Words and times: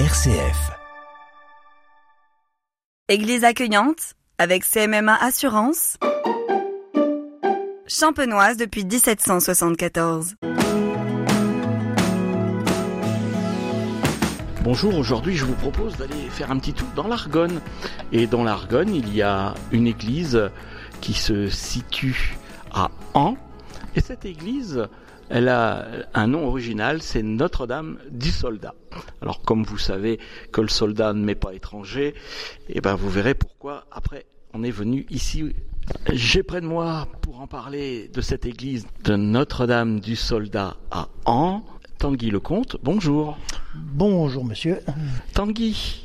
RCF. 0.00 0.72
Église 3.08 3.44
accueillante 3.44 4.14
avec 4.38 4.64
CMMA 4.64 5.14
Assurance. 5.14 5.98
Champenoise 7.86 8.56
depuis 8.56 8.84
1774. 8.84 10.34
Bonjour, 14.64 14.98
aujourd'hui 14.98 15.36
je 15.36 15.44
vous 15.44 15.54
propose 15.54 15.96
d'aller 15.96 16.28
faire 16.28 16.50
un 16.50 16.58
petit 16.58 16.72
tour 16.72 16.88
dans 16.96 17.06
l'Argonne. 17.06 17.60
Et 18.10 18.26
dans 18.26 18.42
l'Argonne, 18.42 18.92
il 18.92 19.14
y 19.14 19.22
a 19.22 19.54
une 19.70 19.86
église 19.86 20.50
qui 21.00 21.12
se 21.12 21.48
situe 21.48 22.36
à 22.72 22.90
An. 23.14 23.36
Et 23.96 24.00
cette 24.00 24.24
église, 24.24 24.88
elle 25.28 25.48
a 25.48 25.86
un 26.14 26.26
nom 26.26 26.46
original, 26.46 27.00
c'est 27.00 27.22
Notre-Dame 27.22 27.98
du 28.10 28.30
Soldat. 28.30 28.74
Alors 29.22 29.42
comme 29.42 29.62
vous 29.62 29.78
savez 29.78 30.18
que 30.52 30.60
le 30.60 30.68
soldat 30.68 31.12
ne 31.12 31.24
m'est 31.24 31.34
pas 31.34 31.54
étranger, 31.54 32.14
et 32.68 32.80
ben 32.80 32.94
vous 32.94 33.08
verrez 33.08 33.34
pourquoi 33.34 33.86
après 33.92 34.26
on 34.52 34.62
est 34.62 34.70
venu 34.70 35.06
ici. 35.10 35.54
J'ai 36.12 36.42
près 36.42 36.60
de 36.60 36.66
moi 36.66 37.08
pour 37.20 37.40
en 37.40 37.46
parler 37.46 38.08
de 38.12 38.20
cette 38.20 38.46
église 38.46 38.86
de 39.04 39.16
Notre-Dame 39.16 40.00
du 40.00 40.16
Soldat 40.16 40.76
à 40.90 41.08
An, 41.26 41.64
Tanguy 41.98 42.30
Lecomte. 42.30 42.76
Bonjour. 42.82 43.38
Bonjour 43.74 44.44
monsieur. 44.44 44.80
Tanguy, 45.34 46.03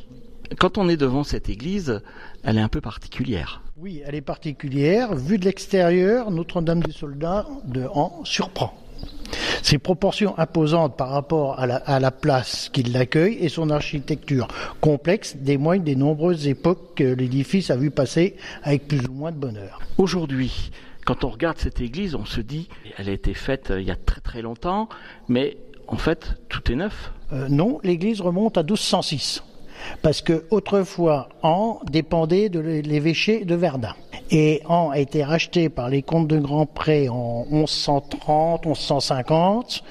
quand 0.57 0.77
on 0.77 0.89
est 0.89 0.97
devant 0.97 1.23
cette 1.23 1.49
église, 1.49 2.01
elle 2.43 2.57
est 2.57 2.61
un 2.61 2.69
peu 2.69 2.81
particulière. 2.81 3.61
Oui, 3.77 4.01
elle 4.05 4.15
est 4.15 4.21
particulière. 4.21 5.15
Vue 5.15 5.37
de 5.37 5.45
l'extérieur, 5.45 6.31
Notre-Dame 6.31 6.81
du 6.81 6.91
Soldat 6.91 7.47
de 7.65 7.85
An 7.93 8.21
surprend. 8.23 8.73
Ses 9.61 9.77
proportions 9.77 10.37
imposantes 10.37 10.97
par 10.97 11.09
rapport 11.09 11.59
à 11.59 11.67
la, 11.67 11.75
à 11.75 11.99
la 11.99 12.11
place 12.11 12.69
qui 12.73 12.83
l'accueille 12.83 13.37
et 13.39 13.49
son 13.49 13.69
architecture 13.69 14.47
complexe 14.81 15.37
témoignent 15.45 15.83
des 15.83 15.95
nombreuses 15.95 16.47
époques 16.47 16.95
que 16.95 17.03
l'édifice 17.03 17.69
a 17.69 17.77
vu 17.77 17.91
passer 17.91 18.35
avec 18.63 18.87
plus 18.87 19.05
ou 19.07 19.13
moins 19.13 19.31
de 19.31 19.37
bonheur. 19.37 19.79
Aujourd'hui, 19.97 20.71
quand 21.05 21.23
on 21.23 21.29
regarde 21.29 21.57
cette 21.57 21.81
église, 21.81 22.15
on 22.15 22.25
se 22.25 22.41
dit, 22.41 22.69
elle 22.97 23.09
a 23.09 23.13
été 23.13 23.33
faite 23.33 23.71
euh, 23.71 23.81
il 23.81 23.87
y 23.87 23.91
a 23.91 23.95
très 23.95 24.21
très 24.21 24.41
longtemps, 24.41 24.89
mais 25.27 25.57
en 25.87 25.97
fait, 25.97 26.35
tout 26.49 26.71
est 26.71 26.75
neuf. 26.75 27.11
Euh, 27.31 27.47
non, 27.49 27.79
l'église 27.83 28.21
remonte 28.21 28.57
à 28.57 28.63
1206 28.63 29.43
parce 30.01 30.21
que 30.21 30.45
autrefois 30.51 31.29
An 31.43 31.79
dépendait 31.89 32.49
de 32.49 32.59
l'évêché 32.59 33.45
de 33.45 33.55
Verdun. 33.55 33.95
Et 34.31 34.61
An 34.67 34.91
a 34.91 34.99
été 34.99 35.23
racheté 35.23 35.69
par 35.69 35.89
les 35.89 36.01
comtes 36.01 36.27
de 36.27 36.37
Grand 36.37 36.65
Pré 36.65 37.09
en 37.09 37.45
1130, 37.49 38.65
1150, 38.65 39.83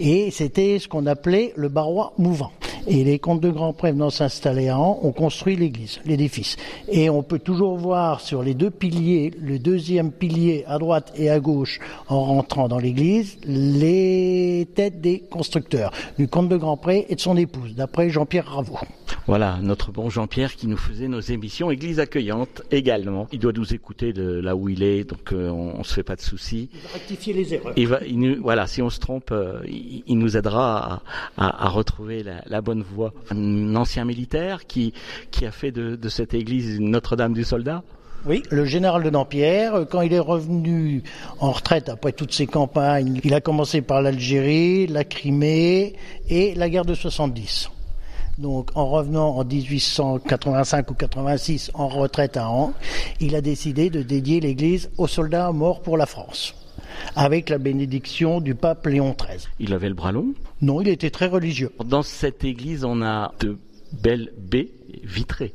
et 0.00 0.30
c'était 0.30 0.78
ce 0.78 0.88
qu'on 0.88 1.06
appelait 1.06 1.52
le 1.56 1.68
barois 1.68 2.14
mouvant. 2.16 2.52
Et 2.86 3.04
les 3.04 3.20
comtes 3.20 3.40
de 3.40 3.50
Grand 3.50 3.72
Pré 3.72 3.92
venant 3.92 4.10
s'installer 4.10 4.68
à 4.68 4.78
An 4.78 4.98
ont 5.02 5.12
construit 5.12 5.54
l'église, 5.54 6.00
l'édifice. 6.04 6.56
Et 6.88 7.10
on 7.10 7.22
peut 7.22 7.38
toujours 7.38 7.76
voir 7.76 8.20
sur 8.20 8.42
les 8.42 8.54
deux 8.54 8.70
piliers, 8.70 9.32
le 9.38 9.60
deuxième 9.60 10.10
pilier 10.10 10.64
à 10.66 10.78
droite 10.78 11.12
et 11.14 11.30
à 11.30 11.38
gauche, 11.38 11.78
en 12.08 12.24
rentrant 12.24 12.66
dans 12.66 12.78
l'église, 12.78 13.38
les 13.44 14.66
têtes 14.74 15.00
des 15.00 15.20
constructeurs, 15.20 15.92
du 16.18 16.26
comte 16.26 16.48
de 16.48 16.56
Grand 16.56 16.76
Pré 16.76 17.06
et 17.08 17.14
de 17.14 17.20
son 17.20 17.36
épouse, 17.36 17.74
d'après 17.76 18.10
Jean-Pierre 18.10 18.48
Ravoux. 18.48 18.80
Voilà, 19.26 19.58
notre 19.62 19.92
bon 19.92 20.10
Jean-Pierre 20.10 20.54
qui 20.54 20.66
nous 20.66 20.76
faisait 20.76 21.08
nos 21.08 21.20
émissions 21.20 21.70
Église 21.70 22.00
accueillante 22.00 22.62
également. 22.70 23.28
Il 23.32 23.38
doit 23.38 23.52
nous 23.52 23.74
écouter 23.74 24.12
de 24.12 24.40
là 24.40 24.56
où 24.56 24.68
il 24.68 24.82
est, 24.82 25.04
donc 25.04 25.32
euh, 25.32 25.48
on, 25.48 25.78
on 25.78 25.84
se 25.84 25.94
fait 25.94 26.02
pas 26.02 26.16
de 26.16 26.20
soucis. 26.20 26.68
Il 26.72 26.80
va 26.80 26.88
rectifier 26.94 27.32
les 27.32 27.54
erreurs. 27.54 27.72
Il 27.76 27.88
va, 27.88 28.00
il 28.06 28.18
nous, 28.18 28.42
voilà, 28.42 28.66
si 28.66 28.82
on 28.82 28.90
se 28.90 29.00
trompe, 29.00 29.30
euh, 29.32 29.60
il, 29.66 30.02
il 30.06 30.18
nous 30.18 30.36
aidera 30.36 31.02
à, 31.36 31.46
à, 31.46 31.66
à 31.66 31.68
retrouver 31.68 32.22
la, 32.22 32.42
la, 32.46 32.60
bonne 32.60 32.82
voie. 32.82 33.12
Un 33.30 33.74
ancien 33.76 34.04
militaire 34.04 34.66
qui, 34.66 34.92
qui 35.30 35.46
a 35.46 35.50
fait 35.52 35.72
de, 35.72 35.96
de 35.96 36.08
cette 36.08 36.34
église 36.34 36.80
Notre-Dame 36.80 37.32
du 37.32 37.44
Soldat? 37.44 37.82
Oui, 38.24 38.42
le 38.50 38.64
général 38.64 39.02
de 39.02 39.10
Dampierre, 39.10 39.84
quand 39.90 40.00
il 40.00 40.12
est 40.12 40.20
revenu 40.20 41.02
en 41.40 41.50
retraite 41.50 41.88
après 41.88 42.12
toutes 42.12 42.32
ses 42.32 42.46
campagnes, 42.46 43.20
il 43.24 43.34
a 43.34 43.40
commencé 43.40 43.82
par 43.82 44.00
l'Algérie, 44.00 44.86
la 44.86 45.02
Crimée 45.02 45.94
et 46.28 46.54
la 46.54 46.70
guerre 46.70 46.84
de 46.84 46.94
70. 46.94 47.68
Donc, 48.38 48.70
en 48.74 48.86
revenant 48.86 49.36
en 49.36 49.44
1885 49.44 50.90
ou 50.90 50.94
86 50.94 51.70
en 51.74 51.88
retraite 51.88 52.36
à 52.36 52.48
An, 52.48 52.72
il 53.20 53.36
a 53.36 53.40
décidé 53.40 53.90
de 53.90 54.02
dédier 54.02 54.40
l'église 54.40 54.90
aux 54.96 55.06
soldats 55.06 55.52
morts 55.52 55.82
pour 55.82 55.96
la 55.96 56.06
France, 56.06 56.54
avec 57.14 57.50
la 57.50 57.58
bénédiction 57.58 58.40
du 58.40 58.54
pape 58.54 58.86
Léon 58.86 59.14
XIII. 59.18 59.48
Il 59.60 59.74
avait 59.74 59.88
le 59.88 59.94
bras 59.94 60.12
long? 60.12 60.28
Non, 60.62 60.80
il 60.80 60.88
était 60.88 61.10
très 61.10 61.26
religieux. 61.26 61.72
Dans 61.84 62.02
cette 62.02 62.42
église, 62.44 62.84
on 62.84 63.02
a 63.02 63.32
de 63.40 63.58
belles 64.02 64.32
baies 64.38 64.70
vitrées. 65.04 65.52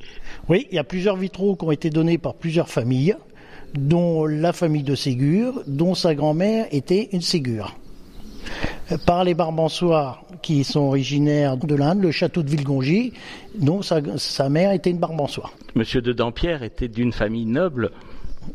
Oui, 0.48 0.68
il 0.72 0.76
y 0.76 0.80
a 0.80 0.84
plusieurs 0.84 1.16
vitraux 1.16 1.56
qui 1.56 1.66
ont 1.66 1.72
été 1.72 1.90
donnés 1.90 2.20
par 2.20 2.36
plusieurs 2.36 2.70
familles, 2.70 3.16
dont 3.74 4.26
la 4.26 4.54
famille 4.54 4.84
de 4.84 4.96
Ségur, 4.96 5.64
dont 5.66 5.96
sa 5.96 6.14
grand-mère 6.14 6.68
était 6.72 7.10
une 7.12 7.22
Ségur 7.22 7.76
par 9.06 9.24
les 9.24 9.34
Barbançois 9.34 10.22
qui 10.42 10.64
sont 10.64 10.82
originaires 10.82 11.58
de 11.58 11.76
l'Inde, 11.76 12.02
le 12.02 12.12
château 12.12 12.44
de 12.44 12.50
Villegongy, 12.50 13.14
dont 13.56 13.82
sa, 13.82 14.02
sa, 14.18 14.50
mère 14.50 14.72
était 14.72 14.90
une 14.90 15.00
Barbançois. 15.00 15.52
Monsieur 15.76 16.02
de 16.02 16.14
Dampierre 16.14 16.64
était 16.64 16.88
d'une 16.88 17.12
famille 17.12 17.46
noble 17.46 17.92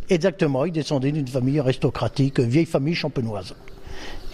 Exactement, 0.09 0.65
il 0.65 0.73
descendait 0.73 1.13
d'une 1.13 1.29
famille 1.29 1.59
aristocratique, 1.59 2.41
vieille 2.41 2.67
famille 2.67 2.95
champenoise. 2.95 3.55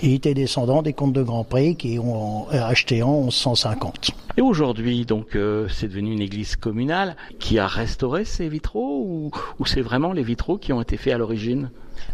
Il 0.01 0.15
était 0.15 0.35
descendant 0.35 0.83
des 0.83 0.93
comtes 0.93 1.13
de 1.13 1.23
Grand 1.23 1.43
Pré 1.43 1.75
qui 1.75 1.99
ont 1.99 2.49
acheté 2.51 3.03
en 3.03 3.23
1150. 3.23 4.13
Et 4.37 4.41
aujourd'hui, 4.41 5.05
donc, 5.05 5.35
euh, 5.35 5.67
c'est 5.69 5.89
devenu 5.89 6.13
une 6.13 6.21
église 6.21 6.55
communale 6.55 7.17
qui 7.41 7.59
a 7.59 7.67
restauré 7.67 8.25
ces 8.25 8.49
vitraux 8.49 9.03
ou, 9.05 9.31
ou 9.59 9.67
c'est 9.67 9.81
vraiment 9.81 10.13
les 10.13 10.23
vitraux 10.23 10.57
qui 10.57 10.73
ont 10.73 10.81
été 10.81 10.97
faits 10.97 11.15
à 11.15 11.19
l'origine? 11.19 11.71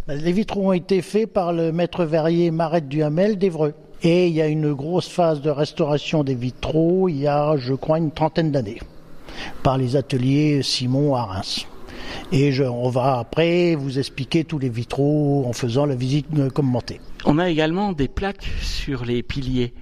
Les 0.08 0.32
vitraux 0.32 0.68
ont 0.68 0.72
été 0.72 1.02
faits 1.02 1.30
par 1.30 1.52
le 1.52 1.72
maître 1.72 2.06
verrier 2.06 2.50
Marette 2.50 2.88
Duhamel 2.88 3.36
d'Evreux. 3.36 3.74
Et 4.02 4.28
il 4.28 4.34
y 4.34 4.40
a 4.40 4.46
une 4.46 4.72
grosse 4.72 5.08
phase 5.08 5.42
de 5.42 5.50
restauration 5.50 6.24
des 6.24 6.34
vitraux 6.34 7.08
il 7.10 7.20
y 7.20 7.26
a, 7.26 7.56
je 7.58 7.74
crois, 7.74 7.98
une 7.98 8.10
trentaine 8.10 8.50
d'années 8.50 8.80
par 9.62 9.76
les 9.76 9.96
ateliers 9.96 10.62
Simon 10.62 11.14
à 11.14 11.24
Reims. 11.24 11.66
Et 12.32 12.52
je, 12.52 12.64
on 12.64 12.88
va 12.88 13.18
après 13.18 13.74
vous 13.74 13.98
expliquer 13.98 14.44
tous 14.44 14.58
les 14.58 14.68
vitraux 14.68 15.44
en 15.46 15.52
faisant 15.52 15.84
la 15.84 15.94
visite 15.94 16.26
commentée. 16.54 17.00
On 17.26 17.38
a 17.38 17.48
également 17.48 17.92
des 17.92 18.08
plaques 18.08 18.50
sur 18.60 19.04
les 19.04 19.22
piliers. 19.22 19.72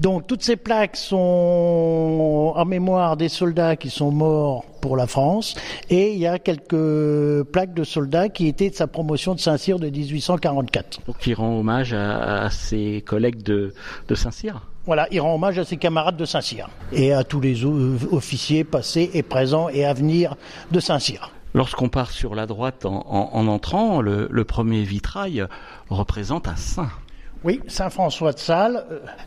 Donc 0.00 0.26
toutes 0.26 0.42
ces 0.42 0.56
plaques 0.56 0.96
sont 0.96 2.52
en 2.54 2.64
mémoire 2.64 3.16
des 3.16 3.28
soldats 3.28 3.76
qui 3.76 3.90
sont 3.90 4.10
morts 4.10 4.64
pour 4.80 4.96
la 4.96 5.06
France 5.06 5.54
et 5.88 6.12
il 6.12 6.18
y 6.18 6.26
a 6.26 6.38
quelques 6.38 7.44
plaques 7.52 7.72
de 7.74 7.84
soldats 7.84 8.28
qui 8.28 8.48
étaient 8.48 8.70
de 8.70 8.74
sa 8.74 8.86
promotion 8.86 9.34
de 9.34 9.40
Saint-Cyr 9.40 9.78
de 9.78 9.88
1844. 9.88 11.00
Donc 11.06 11.18
qui 11.18 11.34
rend 11.34 11.58
hommage 11.58 11.94
à, 11.94 12.44
à 12.44 12.50
ses 12.50 13.02
collègues 13.06 13.42
de, 13.42 13.72
de 14.08 14.14
Saint-Cyr 14.14 14.66
voilà, 14.84 15.06
il 15.12 15.20
rend 15.20 15.36
hommage 15.36 15.60
à 15.60 15.64
ses 15.64 15.76
camarades 15.76 16.16
de 16.16 16.24
Saint-Cyr 16.24 16.68
et 16.92 17.12
à 17.12 17.22
tous 17.22 17.40
les 17.40 17.64
officiers 17.64 18.64
passés 18.64 19.10
et 19.14 19.22
présents 19.22 19.68
et 19.68 19.84
à 19.84 19.92
venir 19.92 20.34
de 20.72 20.80
Saint-Cyr. 20.80 21.30
Lorsqu'on 21.54 21.88
part 21.88 22.10
sur 22.10 22.34
la 22.34 22.46
droite 22.46 22.86
en, 22.86 23.04
en, 23.08 23.30
en 23.32 23.46
entrant, 23.46 24.00
le, 24.00 24.28
le, 24.30 24.44
premier 24.44 24.82
vitrail 24.82 25.46
représente 25.90 26.48
un 26.48 26.56
saint. 26.56 26.90
Oui, 27.44 27.60
Saint 27.66 27.90
François 27.90 28.32
de 28.32 28.38
Sales, 28.38 28.84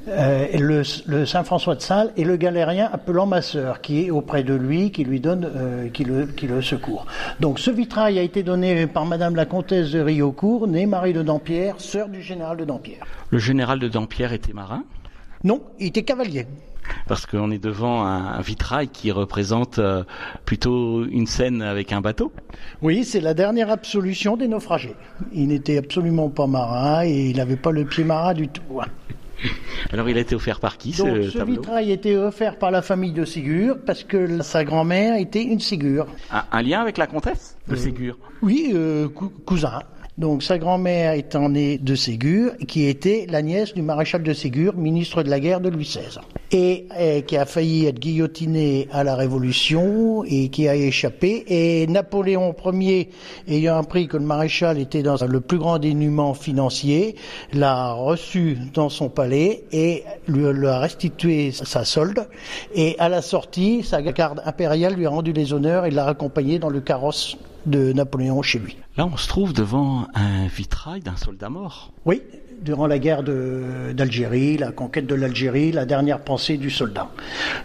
euh, 0.08 0.48
le, 0.58 0.84
le, 1.06 1.26
Saint 1.26 1.44
François 1.44 1.76
de 1.76 1.82
Sales 1.82 2.14
et 2.16 2.24
le 2.24 2.38
galérien 2.38 2.90
appelant 2.92 3.26
ma 3.26 3.42
sœur, 3.42 3.82
qui 3.82 4.06
est 4.06 4.10
auprès 4.10 4.44
de 4.44 4.54
lui, 4.54 4.92
qui 4.92 5.04
lui 5.04 5.20
donne, 5.20 5.52
euh, 5.54 5.90
qui, 5.90 6.06
le, 6.06 6.26
qui 6.26 6.48
le 6.48 6.62
secourt. 6.62 7.06
Donc 7.42 7.60
ce 7.60 7.70
vitrail 7.72 8.18
a 8.18 8.22
été 8.22 8.42
donné 8.42 8.88
par 8.88 9.06
Madame 9.06 9.36
la 9.36 9.46
comtesse 9.46 9.92
de 9.92 10.00
Riocourt, 10.00 10.68
née 10.68 10.86
Marie 10.86 11.12
de 11.12 11.24
Dampierre, 11.24 11.76
sœur 11.80 12.08
du 12.08 12.22
général 12.22 12.56
de 12.56 12.64
Dampierre. 12.64 13.06
Le 13.32 13.38
général 13.38 13.80
de 13.80 13.90
Dampierre 13.90 14.32
était 14.32 14.54
marin? 14.54 14.84
Non, 15.44 15.62
il 15.80 15.88
était 15.88 16.04
cavalier 16.04 16.48
parce 17.08 17.26
qu'on 17.26 17.52
est 17.52 17.64
devant 17.64 18.06
un, 18.06 18.42
vitrail 18.42 18.88
qui 18.90 19.12
représente 19.12 19.80
euh, 19.80 20.04
plutôt 20.46 21.06
une 21.06 21.28
scène 21.28 21.62
avec 21.62 21.92
un 21.92 22.02
bateau. 22.02 22.32
Oui, 22.82 23.04
c'est 23.04 23.22
la 23.22 23.34
dernière 23.34 23.72
absolution 23.72 24.38
des 24.38 24.48
naufragés. 24.48 24.96
Il 25.34 25.48
n'était 25.48 25.78
absolument 25.78 26.30
pas 26.30 26.48
marin 26.48 27.04
et 27.06 27.30
il 27.30 27.38
n'avait 27.38 27.56
pas 27.56 27.72
le 27.72 27.86
pied 27.86 28.04
marin 28.04 28.34
du 28.34 28.48
tout. 28.48 28.82
Alors 29.92 30.10
il 30.10 30.18
a 30.18 30.22
été 30.22 30.36
offert 30.36 30.60
par 30.60 30.78
qui 30.78 30.92
Donc, 30.92 31.08
ce, 31.08 31.30
ce 31.32 31.38
tableau 31.38 31.56
vitrail 31.56 31.92
a 31.92 31.94
été 31.94 32.18
offert 32.18 32.58
par 32.58 32.72
la 32.72 32.82
famille 32.82 33.12
de 33.12 33.26
Ségur 33.26 33.78
parce 33.86 34.04
que 34.04 34.42
sa 34.42 34.64
grand-mère 34.64 35.16
était 35.18 35.44
une 35.44 35.60
Ségur. 35.60 36.08
Un, 36.32 36.44
un, 36.52 36.62
lien 36.62 36.82
avec 36.82 36.98
la 36.98 37.08
comtesse 37.08 37.58
de 37.68 37.76
Ségur? 37.76 38.18
Oui, 38.42 38.72
euh, 38.74 39.08
cousin. 39.46 39.82
Donc 40.18 40.44
sa 40.44 40.58
grand-mère 40.58 41.12
étant 41.12 41.50
née 41.50 41.78
de 41.78 41.94
Ségur, 41.94 42.54
qui 42.70 42.86
était 42.86 43.28
la 43.30 43.42
nièce 43.42 43.74
du 43.74 43.82
maréchal 43.82 44.24
de 44.24 44.32
Ségur, 44.32 44.78
ministre 44.78 45.24
de 45.24 45.30
la 45.30 45.42
guerre 45.42 45.60
de 45.60 45.68
Louis 45.68 45.84
XVI, 45.84 46.22
et, 46.52 46.88
qui 47.28 47.36
a 47.36 47.46
failli 47.46 47.86
être 47.86 48.00
guillotiné 48.00 48.88
à 48.94 49.04
la 49.04 49.14
Révolution 49.16 50.24
et 50.24 50.48
qui 50.48 50.70
a 50.70 50.76
échappé. 50.78 51.44
Et 51.50 51.86
Napoléon 51.88 52.56
Ier, 52.66 53.10
ayant 53.50 53.76
appris 53.76 54.08
que 54.08 54.16
le 54.16 54.24
maréchal 54.24 54.80
était 54.80 55.04
dans 55.04 55.18
le 55.18 55.42
plus 55.42 55.58
grand 55.58 55.80
dénuement 55.80 56.34
financier, 56.34 57.16
l'a 57.52 57.92
reçu 57.92 58.58
dans 58.74 58.88
son 58.88 59.10
palais 59.10 59.66
et 59.74 60.06
lui 60.30 60.48
a 60.48 60.80
restitué 60.80 61.52
sa 61.52 61.84
solde. 61.84 62.26
Et 62.74 62.96
à 63.00 63.10
la 63.10 63.22
sortie, 63.22 63.84
sa 63.84 64.02
garde 64.02 64.42
impériale 64.46 64.94
lui 64.94 65.08
a 65.08 65.10
rendu 65.10 65.34
les 65.34 65.52
honneurs 65.52 65.86
et 65.86 65.92
l'a 65.92 66.08
accompagné 66.08 66.58
dans 66.58 66.70
le 66.70 66.80
carrosse 66.80 67.38
de 67.66 67.94
Napoléon 67.94 68.42
chez 68.42 68.60
lui. 68.60 68.78
Là, 68.98 69.08
on 69.12 69.18
se 69.18 69.28
trouve 69.28 69.54
devant 69.54 70.08
un 70.14 70.48
vitrail 70.48 71.02
d'un 71.02 71.16
soldat 71.16 71.50
mort. 71.50 71.92
Oui, 72.06 72.22
durant 72.62 72.88
la 72.88 73.00
guerre 73.00 73.24
d'Algérie, 73.24 74.58
la 74.58 74.72
conquête 74.72 75.08
de 75.08 75.16
l'Algérie, 75.16 75.72
la 75.72 75.86
dernière 75.86 76.20
pensée 76.20 76.58
du 76.58 76.70
soldat. 76.70 77.10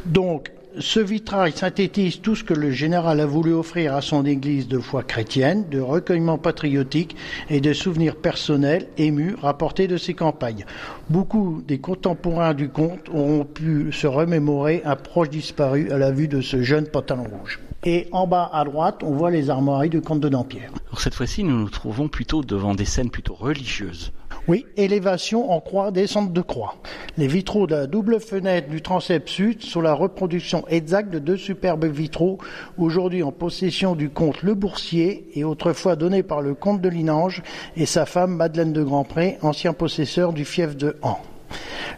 Donc, 0.06 0.50
ce 0.78 1.00
vitrail 1.00 1.52
synthétise 1.52 2.20
tout 2.20 2.36
ce 2.36 2.44
que 2.44 2.54
le 2.54 2.70
général 2.70 3.20
a 3.20 3.26
voulu 3.26 3.52
offrir 3.52 3.94
à 3.94 4.02
son 4.02 4.24
église 4.24 4.68
de 4.68 4.78
foi 4.78 5.02
chrétienne, 5.02 5.64
de 5.68 5.80
recueillement 5.80 6.38
patriotique 6.38 7.16
et 7.48 7.60
de 7.60 7.72
souvenirs 7.72 8.14
personnels 8.14 8.86
émus 8.96 9.34
rapportés 9.34 9.88
de 9.88 9.96
ses 9.96 10.14
campagnes. 10.14 10.64
Beaucoup 11.08 11.62
des 11.66 11.78
contemporains 11.78 12.54
du 12.54 12.68
comte 12.68 13.08
auront 13.08 13.44
pu 13.44 13.92
se 13.92 14.06
remémorer 14.06 14.82
un 14.84 14.96
proche 14.96 15.30
disparu 15.30 15.90
à 15.90 15.98
la 15.98 16.12
vue 16.12 16.28
de 16.28 16.40
ce 16.40 16.62
jeune 16.62 16.86
pantalon 16.86 17.24
rouge. 17.24 17.58
Et 17.84 18.08
en 18.12 18.26
bas 18.26 18.50
à 18.52 18.64
droite, 18.64 19.02
on 19.02 19.12
voit 19.12 19.30
les 19.30 19.48
armoiries 19.48 19.88
du 19.88 20.02
comte 20.02 20.20
de 20.20 20.28
Dampierre. 20.28 20.70
Alors 20.88 21.00
cette 21.00 21.14
fois-ci, 21.14 21.44
nous 21.44 21.58
nous 21.58 21.70
trouvons 21.70 22.08
plutôt 22.08 22.42
devant 22.42 22.74
des 22.74 22.84
scènes 22.84 23.08
plutôt 23.08 23.34
religieuses. 23.34 24.12
Oui, 24.48 24.66
élévation 24.76 25.50
en 25.50 25.60
croix, 25.60 25.90
descente 25.90 26.32
de 26.32 26.40
croix. 26.42 26.74
Les 27.16 27.26
vitraux 27.26 27.66
de 27.66 27.74
la 27.74 27.86
double 27.86 28.20
fenêtre 28.20 28.68
du 28.68 28.82
transept 28.82 29.28
sud 29.28 29.62
sont 29.62 29.80
la 29.80 29.94
reproduction 29.94 30.64
exacte 30.68 31.10
de 31.10 31.18
deux 31.18 31.38
superbes 31.38 31.86
vitraux, 31.86 32.38
aujourd'hui 32.76 33.22
en 33.22 33.32
possession 33.32 33.94
du 33.94 34.10
comte 34.10 34.42
Le 34.42 34.54
Boursier 34.54 35.28
et 35.34 35.44
autrefois 35.44 35.96
donnés 35.96 36.22
par 36.22 36.42
le 36.42 36.54
comte 36.54 36.82
de 36.82 36.88
Linange 36.88 37.42
et 37.76 37.86
sa 37.86 38.04
femme 38.04 38.36
Madeleine 38.36 38.72
de 38.72 38.82
Grandpré, 38.82 39.38
ancien 39.40 39.72
possesseur 39.72 40.34
du 40.34 40.44
fief 40.44 40.76
de 40.76 40.96
Han. 41.02 41.18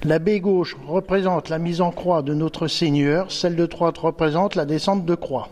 La 0.05 0.19
baie 0.19 0.41
gauche 0.41 0.77
représente 0.87 1.49
la 1.49 1.59
mise 1.59 1.81
en 1.81 1.91
croix 1.91 2.23
de 2.23 2.35
notre 2.35 2.69
Seigneur, 2.69 3.33
celle 3.33 3.57
de 3.57 3.67
droite 3.67 3.99
représente 3.99 4.55
la 4.55 4.65
descente 4.65 5.05
de 5.05 5.15
croix. 5.15 5.49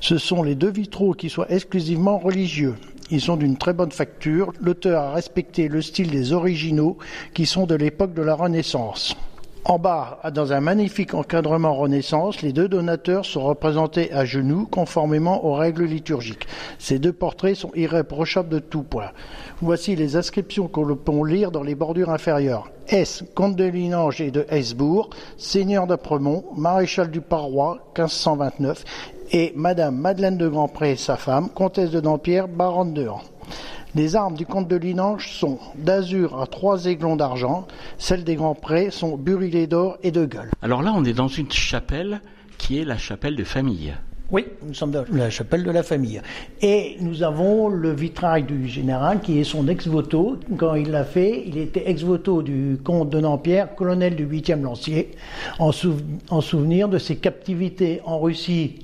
Ce 0.00 0.18
sont 0.18 0.42
les 0.42 0.54
deux 0.54 0.70
vitraux 0.70 1.12
qui 1.12 1.30
soient 1.30 1.50
exclusivement 1.50 2.18
religieux. 2.18 2.74
Ils 3.10 3.20
sont 3.20 3.36
d'une 3.36 3.56
très 3.56 3.72
bonne 3.72 3.92
facture. 3.92 4.52
L'auteur 4.60 5.02
a 5.02 5.12
respecté 5.12 5.68
le 5.68 5.80
style 5.80 6.10
des 6.10 6.32
originaux 6.32 6.98
qui 7.34 7.46
sont 7.46 7.66
de 7.66 7.74
l'époque 7.74 8.14
de 8.14 8.22
la 8.22 8.34
Renaissance. 8.34 9.16
En 9.64 9.78
bas, 9.78 10.18
dans 10.32 10.54
un 10.54 10.60
magnifique 10.60 11.12
encadrement 11.12 11.74
Renaissance, 11.74 12.40
les 12.40 12.54
deux 12.54 12.68
donateurs 12.68 13.26
sont 13.26 13.42
représentés 13.42 14.10
à 14.14 14.24
genoux 14.24 14.66
conformément 14.66 15.44
aux 15.44 15.52
règles 15.52 15.84
liturgiques. 15.84 16.46
Ces 16.78 16.98
deux 16.98 17.12
portraits 17.12 17.54
sont 17.54 17.70
irréprochables 17.74 18.48
de 18.48 18.60
tout 18.60 18.82
point. 18.82 19.10
Voici 19.60 19.94
les 19.94 20.16
inscriptions 20.16 20.68
que 20.68 20.80
l'on 20.80 20.96
peut 20.96 21.28
lire 21.28 21.50
dans 21.50 21.62
les 21.62 21.74
bordures 21.74 22.08
inférieures. 22.08 22.70
S, 22.88 23.24
comte 23.34 23.56
de 23.56 23.64
Linange 23.64 24.22
et 24.22 24.30
de 24.30 24.46
Hesbourg, 24.48 25.10
seigneur 25.36 25.86
d'Apremont, 25.86 26.44
maréchal 26.56 27.10
du 27.10 27.20
Parois, 27.20 27.78
1529, 27.94 28.84
et 29.32 29.52
Madame 29.56 29.96
Madeleine 29.96 30.38
de 30.38 30.48
Grandpré, 30.48 30.96
sa 30.96 31.16
femme, 31.16 31.48
comtesse 31.50 31.90
de 31.90 32.00
Dampierre, 32.00 32.48
baronne 32.48 32.94
de 32.94 33.08
Han. 33.08 33.20
Les 33.94 34.16
armes 34.16 34.34
du 34.34 34.46
comte 34.46 34.68
de 34.68 34.76
Linange 34.76 35.32
sont 35.32 35.58
d'azur 35.76 36.40
à 36.40 36.46
trois 36.46 36.86
aiglons 36.86 37.16
d'argent, 37.16 37.66
celles 37.96 38.24
des 38.24 38.36
Grands-Prés 38.36 38.90
sont 38.90 39.16
burilées 39.16 39.66
d'or 39.66 39.96
et 40.02 40.10
de 40.10 40.26
gueule. 40.26 40.50
Alors 40.62 40.82
là, 40.82 40.92
on 40.94 41.04
est 41.04 41.14
dans 41.14 41.28
une 41.28 41.50
chapelle 41.50 42.20
qui 42.58 42.78
est 42.78 42.84
la 42.84 42.98
chapelle 42.98 43.34
de 43.34 43.44
famille. 43.44 43.94
Oui, 44.30 44.44
nous 44.62 44.74
sommes 44.74 44.90
dans 44.90 45.04
la 45.10 45.30
chapelle 45.30 45.64
de 45.64 45.70
la 45.70 45.82
famille. 45.82 46.20
Et 46.60 46.98
nous 47.00 47.22
avons 47.22 47.68
le 47.70 47.94
vitrail 47.94 48.42
du 48.42 48.68
général 48.68 49.22
qui 49.22 49.38
est 49.38 49.44
son 49.44 49.66
ex-voto. 49.68 50.36
Quand 50.58 50.74
il 50.74 50.90
l'a 50.90 51.04
fait, 51.04 51.44
il 51.46 51.56
était 51.56 51.88
ex-voto 51.88 52.42
du 52.42 52.78
comte 52.84 53.08
de 53.08 53.20
Nampierre, 53.20 53.74
colonel 53.74 54.16
du 54.16 54.26
8e 54.26 54.60
lancier, 54.60 55.12
en, 55.58 55.70
en 56.28 56.40
souvenir 56.42 56.90
de 56.90 56.98
ses 56.98 57.16
captivités 57.16 58.02
en 58.04 58.20
Russie 58.20 58.80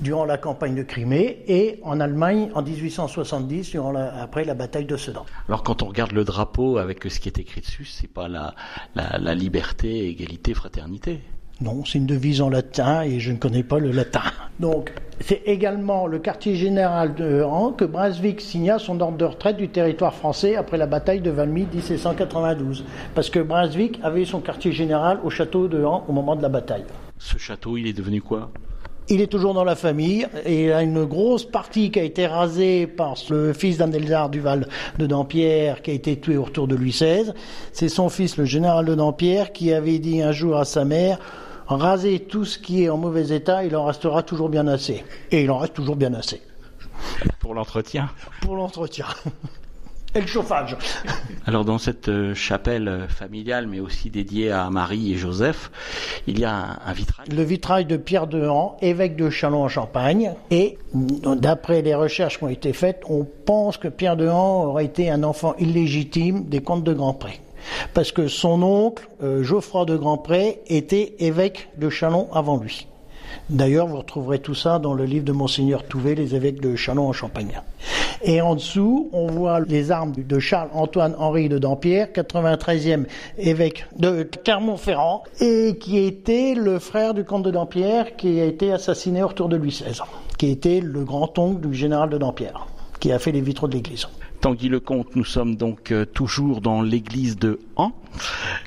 durant 0.00 0.24
la 0.24 0.38
campagne 0.38 0.74
de 0.74 0.82
Crimée 0.82 1.42
et 1.48 1.80
en 1.82 2.00
Allemagne 2.00 2.50
en 2.54 2.62
1870 2.62 3.70
durant 3.70 3.94
après 3.94 4.44
la 4.44 4.54
bataille 4.54 4.84
de 4.84 4.96
Sedan. 4.96 5.24
Alors 5.48 5.62
quand 5.62 5.82
on 5.82 5.86
regarde 5.86 6.12
le 6.12 6.24
drapeau 6.24 6.78
avec 6.78 7.04
ce 7.04 7.20
qui 7.20 7.28
est 7.28 7.38
écrit 7.38 7.60
dessus, 7.60 7.84
c'est 7.84 8.12
pas 8.12 8.28
la, 8.28 8.54
la, 8.94 9.34
liberté, 9.34 10.08
égalité, 10.08 10.54
fraternité. 10.54 11.20
Non, 11.60 11.84
c'est 11.84 11.98
une 11.98 12.06
devise 12.06 12.40
en 12.40 12.48
latin 12.48 13.02
et 13.02 13.20
je 13.20 13.32
ne 13.32 13.36
connais 13.36 13.62
pas 13.62 13.78
le 13.78 13.90
latin. 13.90 14.22
Donc, 14.60 14.92
c'est 15.20 15.42
également 15.44 16.06
le 16.06 16.18
quartier 16.18 16.56
général 16.56 17.14
de 17.14 17.42
Han 17.42 17.72
que 17.72 17.84
Brunswick 17.84 18.40
signa 18.40 18.78
son 18.78 18.98
ordre 19.00 19.18
de 19.18 19.26
retraite 19.26 19.58
du 19.58 19.68
territoire 19.68 20.14
français 20.14 20.56
après 20.56 20.78
la 20.78 20.86
bataille 20.86 21.20
de 21.20 21.30
Valmy 21.30 21.66
1792. 21.70 22.84
Parce 23.14 23.28
que 23.28 23.40
Brunswick 23.40 24.00
avait 24.02 24.24
son 24.24 24.40
quartier 24.40 24.72
général 24.72 25.20
au 25.22 25.28
château 25.28 25.68
de 25.68 25.84
Han 25.84 26.04
au 26.08 26.12
moment 26.12 26.34
de 26.34 26.42
la 26.42 26.48
bataille. 26.48 26.84
Ce 27.18 27.36
château, 27.36 27.76
il 27.76 27.86
est 27.86 27.92
devenu 27.92 28.22
quoi? 28.22 28.50
Il 29.10 29.20
est 29.20 29.26
toujours 29.26 29.54
dans 29.54 29.64
la 29.64 29.74
famille 29.74 30.26
et 30.44 30.66
il 30.66 30.72
a 30.72 30.82
une 30.82 31.04
grosse 31.04 31.44
partie 31.44 31.90
qui 31.90 31.98
a 31.98 32.04
été 32.04 32.26
rasée 32.26 32.86
par 32.86 33.16
le 33.28 33.52
fils 33.52 33.76
d'Andelzard 33.78 34.30
Duval 34.30 34.68
de 34.98 35.06
Dampierre 35.06 35.82
qui 35.82 35.90
a 35.90 35.94
été 35.94 36.18
tué 36.18 36.36
autour 36.36 36.68
de 36.68 36.76
Louis 36.76 36.90
XVI. 36.90 37.32
C'est 37.72 37.88
son 37.88 38.08
fils, 38.08 38.36
le 38.36 38.44
général 38.44 38.86
de 38.86 38.94
Dampierre, 38.94 39.52
qui 39.52 39.72
avait 39.72 39.98
dit 39.98 40.22
un 40.22 40.32
jour 40.32 40.56
à 40.56 40.64
sa 40.64 40.84
mère 40.84 41.18
Rasez 41.66 42.20
tout 42.20 42.44
ce 42.44 42.58
qui 42.58 42.84
est 42.84 42.88
en 42.88 42.96
mauvais 42.96 43.28
état, 43.28 43.64
il 43.64 43.76
en 43.76 43.84
restera 43.84 44.24
toujours 44.24 44.48
bien 44.48 44.66
assez. 44.66 45.04
Et 45.30 45.42
il 45.42 45.50
en 45.52 45.58
reste 45.58 45.74
toujours 45.74 45.94
bien 45.94 46.12
assez. 46.14 46.42
Pour 47.38 47.54
l'entretien 47.54 48.10
Pour 48.40 48.56
l'entretien 48.56 49.06
et 50.14 50.20
le 50.20 50.26
chauffage. 50.26 50.76
Alors 51.46 51.64
dans 51.64 51.78
cette 51.78 52.08
euh, 52.08 52.34
chapelle 52.34 52.88
euh, 52.88 53.08
familiale, 53.08 53.66
mais 53.66 53.80
aussi 53.80 54.10
dédiée 54.10 54.50
à 54.50 54.68
Marie 54.70 55.12
et 55.12 55.16
Joseph, 55.16 55.70
il 56.26 56.38
y 56.38 56.44
a 56.44 56.78
un, 56.84 56.92
vitrail. 56.92 57.28
Le 57.28 57.42
vitrail 57.42 57.84
de 57.84 57.96
Pierre 57.96 58.26
de 58.26 58.46
Han, 58.46 58.76
évêque 58.82 59.16
de 59.16 59.30
Châlons 59.30 59.62
en 59.62 59.68
Champagne. 59.68 60.34
Et 60.50 60.78
d'après 60.94 61.82
les 61.82 61.94
recherches 61.94 62.38
qui 62.38 62.44
ont 62.44 62.48
été 62.48 62.72
faites, 62.72 63.02
on 63.08 63.24
pense 63.24 63.76
que 63.76 63.88
Pierre 63.88 64.16
de 64.16 64.28
Han 64.28 64.64
aurait 64.64 64.84
été 64.84 65.10
un 65.10 65.22
enfant 65.22 65.54
illégitime 65.58 66.44
des 66.44 66.60
comtes 66.60 66.84
de 66.84 66.92
Grandpré. 66.92 67.40
Parce 67.94 68.12
que 68.12 68.28
son 68.28 68.62
oncle, 68.62 69.08
euh, 69.22 69.42
Geoffroy 69.42 69.84
de 69.84 69.96
Grandpré, 69.96 70.60
était 70.66 71.14
évêque 71.18 71.68
de 71.76 71.90
Châlons 71.90 72.28
avant 72.32 72.58
lui. 72.58 72.86
D'ailleurs, 73.48 73.86
vous 73.86 73.98
retrouverez 73.98 74.38
tout 74.38 74.54
ça 74.54 74.78
dans 74.78 74.94
le 74.94 75.04
livre 75.04 75.24
de 75.24 75.32
Monseigneur 75.32 75.84
Touvet, 75.84 76.14
les 76.14 76.34
évêques 76.34 76.60
de 76.60 76.76
Châlons 76.76 77.08
en 77.08 77.12
Champagne. 77.12 77.60
Et 78.22 78.40
en 78.40 78.54
dessous, 78.54 79.08
on 79.12 79.26
voit 79.26 79.60
les 79.60 79.90
armes 79.90 80.12
de 80.16 80.38
Charles-Antoine-Henri 80.38 81.48
de 81.48 81.58
Dampierre, 81.58 82.08
93e 82.14 83.06
évêque 83.38 83.86
de 83.98 84.28
Clermont-Ferrand, 84.44 85.24
et 85.40 85.76
qui 85.80 85.98
était 85.98 86.54
le 86.54 86.78
frère 86.78 87.14
du 87.14 87.24
comte 87.24 87.44
de 87.44 87.50
Dampierre 87.50 88.16
qui 88.16 88.40
a 88.40 88.44
été 88.44 88.72
assassiné 88.72 89.22
autour 89.22 89.48
de 89.48 89.56
Louis 89.56 89.70
XVI, 89.70 90.00
qui 90.38 90.50
était 90.50 90.80
le 90.80 91.04
grand-oncle 91.04 91.66
du 91.66 91.74
général 91.74 92.10
de 92.10 92.18
Dampierre, 92.18 92.66
qui 93.00 93.10
a 93.12 93.18
fait 93.18 93.32
les 93.32 93.40
vitraux 93.40 93.68
de 93.68 93.74
l'église. 93.74 94.06
Tanguy 94.40 94.68
Lecomte, 94.70 95.16
nous 95.16 95.24
sommes 95.24 95.56
donc 95.56 95.92
euh, 95.92 96.06
toujours 96.06 96.60
dans 96.60 96.80
l'église 96.80 97.36
de 97.36 97.60
Han, 97.76 97.92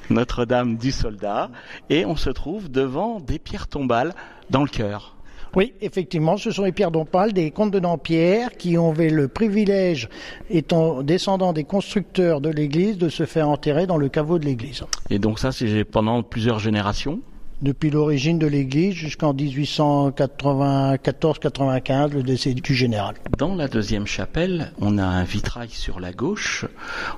Notre-Dame 0.10 0.78
du 0.78 0.92
Soldat, 0.92 1.50
et 1.90 2.06
on 2.06 2.16
se 2.16 2.30
trouve 2.30 2.70
devant 2.70 3.20
des 3.20 3.40
pierres 3.40 3.68
tombales 3.68 4.14
dans 4.52 4.62
le 4.62 4.70
cœur. 4.70 5.16
Oui, 5.56 5.74
effectivement, 5.82 6.38
ce 6.38 6.52
sont 6.52 6.64
les 6.64 6.72
pierres 6.72 6.92
tombales 6.92 7.34
des 7.34 7.52
comtes 7.52 7.72
de 7.72 7.80
Dampierre 7.80 8.52
qui 8.58 8.78
ont 8.78 8.94
eu 8.96 9.10
le 9.10 9.28
privilège, 9.28 10.10
étant 10.50 11.04
descendants 11.04 11.54
des 11.54 11.64
constructeurs 11.64 12.42
de 12.42 12.50
l'église, 12.50 12.98
de 12.98 13.10
se 13.10 13.26
faire 13.26 13.50
enterrer 13.50 13.86
dans 13.86 13.98
le 13.98 14.10
caveau 14.10 14.40
de 14.40 14.46
l'église. 14.46 14.84
Et 15.10 15.20
donc 15.20 15.40
ça, 15.40 15.52
c'est 15.52 15.84
pendant 15.84 16.24
plusieurs 16.24 16.60
générations 16.60 17.20
depuis 17.64 17.90
l'origine 17.90 18.38
de 18.38 18.46
l'Église 18.46 18.94
jusqu'en 18.94 19.34
1894-95, 19.34 22.12
le 22.12 22.22
décès 22.22 22.54
du 22.54 22.76
général. 22.76 23.16
Dans 23.38 23.56
la 23.56 23.70
deuxième 23.70 24.06
chapelle, 24.06 24.74
on 24.80 24.98
a 24.98 25.06
un 25.06 25.24
vitrail 25.24 25.70
sur 25.70 26.02
la 26.02 26.12
gauche, 26.12 26.66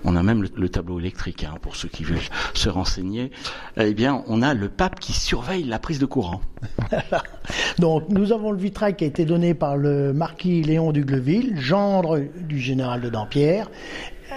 on 0.03 0.15
a 0.15 0.21
même 0.21 0.47
le, 0.55 0.69
tableau 0.69 0.99
électrique 0.99 1.43
hein, 1.43 1.55
pour 1.61 1.75
ceux 1.75 1.87
qui 1.87 2.03
veulent 2.03 2.19
se 2.53 2.69
renseigner. 2.69 3.31
Eh 3.77 3.95
bien, 3.95 4.23
on 4.27 4.43
a 4.43 4.53
le 4.53 4.69
pape 4.69 4.99
qui 4.99 5.13
surveille 5.13 5.63
la 5.63 5.79
prise 5.79 5.97
de 5.97 6.05
courant. 6.05 6.41
Donc, 7.79 8.03
nous 8.09 8.31
avons 8.31 8.51
le 8.51 8.57
vitrail 8.57 8.95
qui 8.95 9.03
a 9.03 9.07
été 9.07 9.25
donné 9.25 9.55
par 9.55 9.77
le 9.77 10.13
marquis 10.13 10.61
Léon 10.61 10.91
Gleville, 10.91 11.59
gendre 11.59 12.19
du 12.19 12.59
général 12.59 13.01
de 13.01 13.09
Dampierre, 13.09 13.71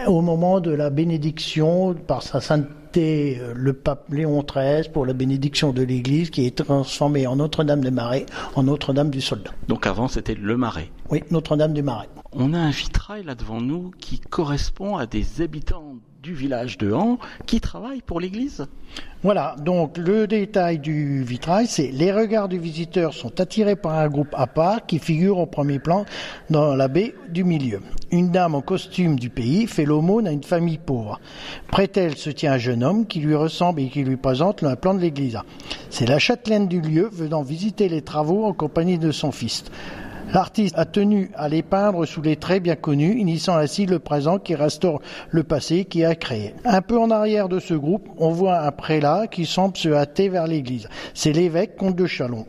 au 0.07 0.21
moment 0.21 0.61
de 0.61 0.71
la 0.71 0.91
bénédiction 0.91 1.95
par 1.95 2.23
sa 2.23 2.41
sainte 2.41 2.67
invité 2.89 3.39
euh, 3.41 3.53
le 3.55 3.73
pape 3.73 4.11
Léon 4.11 4.43
XIII 4.43 4.89
pour 4.93 5.05
la 5.05 5.13
bénédiction 5.13 5.73
de 5.73 5.83
l'église 5.83 6.31
qui 6.31 6.47
est 6.47 6.57
transformée 6.65 7.27
en 7.27 7.37
Notre-Dame 7.37 7.83
des 7.83 7.91
Marais, 7.91 8.27
en 8.55 8.63
Notre-Dame 8.63 9.11
du 9.11 9.21
Soldat. 9.21 9.51
Donc 9.69 9.87
avant 9.87 10.09
c'était 10.09 10.35
le 10.35 10.57
Marais. 10.57 10.91
Oui, 11.11 11.23
Notre-Dame 11.31 11.75
des 11.75 11.83
Marais. 11.83 12.09
On 12.33 12.55
a 12.55 12.59
un 12.59 12.71
vitrail 12.71 13.25
là 13.25 13.35
devant 13.35 13.61
nous 13.61 13.91
qui 13.99 14.21
correspond 14.21 14.97
à 14.97 15.07
des 15.07 15.43
habitants 15.43 15.97
du 16.23 16.35
village 16.35 16.79
de 16.79 16.93
Han 16.93 17.19
qui 17.47 17.61
travaillent 17.61 18.03
pour 18.03 18.21
l'église. 18.21 18.67
Voilà, 19.23 19.55
donc 19.61 19.99
le 19.99 20.27
détail 20.27 20.79
du 20.79 21.23
vitrail, 21.23 21.67
c'est 21.67 21.91
les 21.93 22.13
regards 22.13 22.49
du 22.49 22.59
visiteur 22.59 23.15
sont 23.15 23.41
attirés 23.41 23.77
par 23.77 23.95
un 23.95 24.09
groupe 24.09 24.33
à 24.33 24.47
part 24.47 24.87
qui 24.87 24.99
figure 24.99 25.39
au 25.39 25.47
premier 25.47 25.79
plan 25.79 26.07
dans 26.51 26.75
la 26.75 26.89
baie 26.89 27.15
du 27.29 27.45
milieu. 27.45 27.81
Une 28.11 28.31
dame 28.31 28.55
en 28.55 28.63
costume 28.63 29.19
du 29.19 29.31
pays 29.31 29.67
fait 29.67 29.85
l'aumône 29.85 30.27
à 30.27 30.33
une 30.33 30.43
famille 30.43 30.79
pauvre. 30.79 31.21
Près 31.71 31.87
d'elle 31.87 32.17
se 32.17 32.31
tient 32.31 32.53
un 32.53 32.59
jeune 32.59 32.83
homme 32.83 33.07
qui 33.07 33.21
lui 33.21 33.35
ressemble 33.35 33.81
et 33.81 33.89
qui 33.89 34.03
lui 34.03 34.17
présente 34.17 34.63
le 34.63 34.75
plan 34.77 34.95
de 34.95 35.01
l'église. 35.01 35.39
C'est 35.91 36.07
la 36.07 36.19
châtelaine 36.19 36.69
du 36.69 36.81
lieu 36.81 37.09
venant 37.13 37.43
visiter 37.43 37.89
les 37.89 38.03
travaux 38.03 38.45
en 38.45 38.53
compagnie 38.53 38.99
de 38.99 39.13
son 39.13 39.31
fils. 39.31 39.65
L'artiste 40.33 40.77
a 40.77 40.85
tenu 40.85 41.31
à 41.35 41.49
les 41.49 41.63
peindre 41.63 42.05
sous 42.05 42.21
les 42.21 42.37
traits 42.37 42.63
bien 42.63 42.77
connus, 42.77 43.19
initiant 43.19 43.57
ainsi 43.57 43.87
le 43.87 43.99
présent 43.99 44.39
qui 44.39 44.55
restaure 44.55 45.01
le 45.31 45.43
passé 45.43 45.87
qui 45.87 46.05
a 46.05 46.15
créé. 46.15 46.55
Un 46.67 46.83
peu 46.83 46.99
en 46.99 47.11
arrière 47.11 47.49
de 47.49 47.59
ce 47.59 47.73
groupe, 47.73 48.07
on 48.19 48.29
voit 48.29 48.61
un 48.61 48.71
prélat 48.71 49.27
qui 49.27 49.47
semble 49.47 49.79
se 49.79 49.89
hâter 49.89 50.29
vers 50.29 50.47
l'église. 50.47 50.87
C'est 51.15 51.33
l'évêque 51.33 51.77
comte 51.77 51.97
de 51.97 52.07
Chalon. 52.07 52.45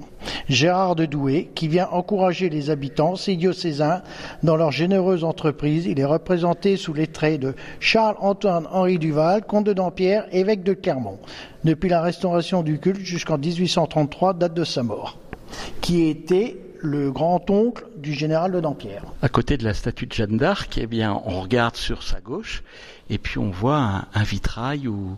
Gérard 0.50 0.96
de 0.96 1.06
Douai, 1.06 1.52
qui 1.56 1.70
vient 1.70 1.88
encourager 1.92 2.50
les 2.50 2.70
habitants, 2.70 3.16
ses 3.16 3.38
diocésains, 3.38 4.02
dans 4.44 4.58
leur 4.58 4.72
généreuse 4.72 5.24
entreprise. 5.24 5.86
Il 5.86 6.02
est 6.02 6.06
représenté 6.06 6.76
sous 6.76 6.94
les 6.94 7.08
traits 7.08 7.40
de 7.40 7.56
Charles-Antoine 7.80 8.68
Henri 8.74 9.00
Duval, 9.00 9.46
comte 9.46 9.66
de 9.66 9.74
Dampierre, 9.74 10.26
évêque 10.34 10.64
de 10.64 10.74
Clermont, 10.74 11.20
depuis 11.64 11.90
la 11.90 12.02
restauration 12.02 12.62
du 12.62 12.78
culte 12.78 13.00
jusqu'en 13.00 13.38
1833, 13.38 14.34
date 14.34 14.54
de 14.54 14.66
sa 14.66 14.84
mort, 14.84 15.18
qui 15.80 16.10
était 16.10 16.58
le 16.82 17.12
grand-oncle 17.12 17.86
du 17.98 18.14
général 18.14 18.52
de 18.52 18.60
Dampierre. 18.60 19.04
À 19.22 19.30
côté 19.30 19.58
de 19.58 19.64
la 19.64 19.74
statue 19.74 20.06
de 20.08 20.14
Jeanne 20.14 20.38
d'Arc, 20.38 20.78
eh 20.78 20.88
bien, 20.88 21.22
on 21.26 21.42
regarde 21.42 21.76
sur 21.76 22.04
sa 22.04 22.22
gauche 22.22 22.64
et 23.10 23.18
puis 23.18 23.38
on 23.38 23.50
voit 23.50 24.06
un, 24.14 24.24
vitrail 24.24 24.88
où, 24.88 25.18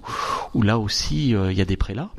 où, 0.53 0.61
là 0.61 0.79
aussi 0.79 1.35
euh, 1.35 1.51
il 1.51 1.57
y 1.57 1.61
a 1.61 1.65
des 1.65 1.77
prélats. 1.77 2.09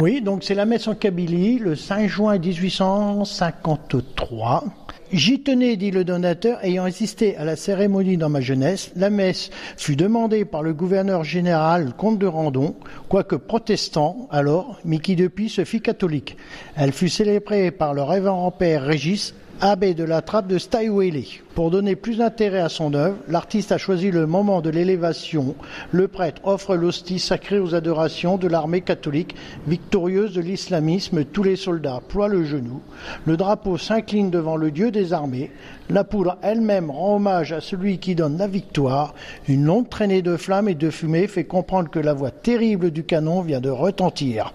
Oui, 0.00 0.20
donc 0.20 0.44
c'est 0.44 0.54
la 0.54 0.64
messe 0.64 0.88
en 0.88 0.94
Kabylie 0.94 1.58
le 1.58 1.76
5 1.76 2.08
juin 2.08 2.38
1853 2.38 4.64
J'y 5.10 5.40
tenais, 5.40 5.76
dit 5.76 5.90
le 5.90 6.04
donateur, 6.04 6.62
ayant 6.62 6.84
assisté 6.84 7.34
à 7.38 7.44
la 7.44 7.56
cérémonie 7.56 8.18
dans 8.18 8.28
ma 8.28 8.42
jeunesse. 8.42 8.90
La 8.94 9.08
messe 9.08 9.48
fut 9.78 9.96
demandée 9.96 10.44
par 10.44 10.62
le 10.62 10.74
gouverneur 10.74 11.24
général, 11.24 11.94
comte 11.96 12.18
de 12.18 12.26
Randon, 12.26 12.76
quoique 13.08 13.34
protestant 13.34 14.28
alors, 14.30 14.78
mais 14.84 14.98
qui 14.98 15.16
depuis 15.16 15.48
se 15.48 15.64
fit 15.64 15.80
catholique. 15.80 16.36
Elle 16.76 16.92
fut 16.92 17.08
célébrée 17.08 17.70
par 17.70 17.94
le 17.94 18.02
révérend 18.02 18.50
père 18.50 18.82
Régis, 18.82 19.34
abbé 19.60 19.94
de 19.94 20.04
la 20.04 20.22
trappe 20.22 20.46
de 20.46 20.58
Staiwele. 20.58 21.24
Pour 21.54 21.70
donner 21.70 21.96
plus 21.96 22.18
d'intérêt 22.18 22.60
à 22.60 22.68
son 22.68 22.94
œuvre, 22.94 23.16
l'artiste 23.28 23.72
a 23.72 23.78
choisi 23.78 24.12
le 24.12 24.26
moment 24.26 24.60
de 24.60 24.70
l'élévation. 24.70 25.56
Le 25.90 26.06
prêtre 26.06 26.40
offre 26.44 26.76
l'hostie 26.76 27.18
sacrée 27.18 27.58
aux 27.58 27.74
adorations 27.74 28.36
de 28.36 28.46
l'armée 28.46 28.80
catholique 28.80 29.34
victorieuse 29.66 30.34
de 30.34 30.40
l'islamisme. 30.40 31.24
Tous 31.24 31.42
les 31.42 31.56
soldats 31.56 32.00
ploient 32.06 32.28
le 32.28 32.44
genou. 32.44 32.80
Le 33.26 33.36
drapeau 33.36 33.76
s'incline 33.76 34.30
devant 34.30 34.56
le 34.56 34.70
Dieu 34.70 34.92
des 34.92 35.12
armées. 35.12 35.50
La 35.90 36.04
poudre 36.04 36.38
elle-même 36.42 36.90
rend 36.90 37.16
hommage 37.16 37.52
à 37.52 37.60
celui 37.60 37.98
qui 37.98 38.14
donne 38.14 38.38
la 38.38 38.46
victoire. 38.46 39.14
Une 39.48 39.64
longue 39.64 39.88
traînée 39.88 40.22
de 40.22 40.36
flammes 40.36 40.68
et 40.68 40.74
de 40.74 40.90
fumée 40.90 41.26
fait 41.26 41.44
comprendre 41.44 41.90
que 41.90 41.98
la 41.98 42.14
voix 42.14 42.30
terrible 42.30 42.92
du 42.92 43.02
canon 43.02 43.40
vient 43.40 43.60
de 43.60 43.70
retentir. 43.70 44.52